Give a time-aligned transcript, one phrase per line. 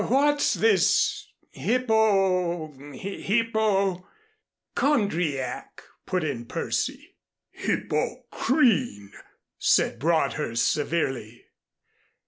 [0.09, 4.07] What's this Hippo hippo"
[4.75, 7.13] "Chondriac!" put in Percy.
[7.51, 9.11] "Hippocrene,"
[9.59, 11.45] said Broadhurst severely.